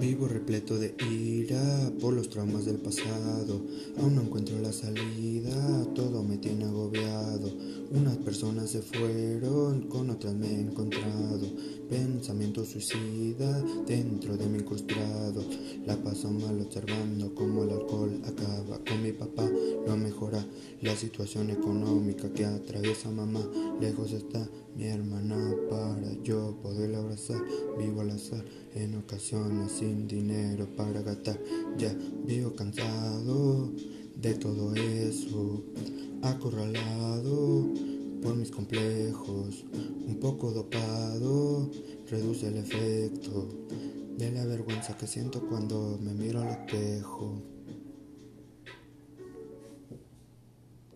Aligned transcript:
Vivo 0.00 0.26
repleto 0.28 0.78
de 0.78 0.94
ira 1.10 1.92
por 2.00 2.14
los 2.14 2.30
traumas 2.30 2.64
del 2.64 2.78
pasado. 2.78 3.60
Aún 3.98 4.14
no 4.14 4.22
encuentro 4.22 4.58
la 4.58 4.72
salida, 4.72 5.84
todo 5.94 6.22
me 6.22 6.38
tiene 6.38 6.64
agobiado. 6.64 7.52
Unas 7.90 8.16
personas 8.16 8.70
se 8.70 8.80
fueron, 8.80 9.82
con 9.90 10.08
otras 10.08 10.34
me 10.34 10.46
he 10.46 10.60
encontrado. 10.60 11.46
Suicida 12.30 13.60
dentro 13.88 14.36
de 14.36 14.46
mi 14.46 14.58
incrustado. 14.58 15.42
La 15.86 15.96
paso 15.96 16.30
mal 16.30 16.60
observando 16.60 17.34
cómo 17.34 17.64
el 17.64 17.70
alcohol 17.70 18.22
acaba 18.24 18.78
con 18.84 19.02
mi 19.02 19.10
papá. 19.10 19.48
Lo 19.84 19.96
mejora 19.96 20.46
la 20.80 20.94
situación 20.94 21.50
económica 21.50 22.32
que 22.32 22.44
atraviesa 22.44 23.10
mamá. 23.10 23.40
Lejos 23.80 24.12
está 24.12 24.48
mi 24.76 24.84
hermana 24.84 25.56
para 25.68 26.12
yo 26.22 26.56
poder 26.62 26.94
abrazar. 26.94 27.42
Vivo 27.76 28.02
al 28.02 28.10
azar 28.10 28.44
en 28.76 28.94
ocasiones 28.94 29.72
sin 29.72 30.06
dinero 30.06 30.68
para 30.76 31.02
gastar. 31.02 31.40
Ya 31.78 31.92
vivo 32.24 32.54
cansado 32.54 33.72
de 34.14 34.34
todo 34.34 34.74
eso, 34.76 35.64
acorralado 36.22 37.66
por 38.22 38.36
mis 38.36 38.50
complejos, 38.50 39.64
un 40.06 40.18
poco 40.20 40.50
dopado, 40.50 41.70
reduce 42.10 42.48
el 42.48 42.56
efecto 42.56 43.48
de 44.18 44.30
la 44.32 44.44
vergüenza 44.44 44.96
que 44.96 45.06
siento 45.06 45.40
cuando 45.48 45.98
me 46.00 46.12
miro 46.12 46.40
al 46.42 46.48
espejo. 46.48 47.39